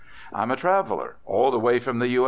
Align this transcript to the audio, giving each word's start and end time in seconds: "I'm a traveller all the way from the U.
"I'm 0.33 0.49
a 0.49 0.55
traveller 0.55 1.17
all 1.27 1.51
the 1.51 1.59
way 1.59 1.77
from 1.77 1.99
the 1.99 2.07
U. 2.07 2.19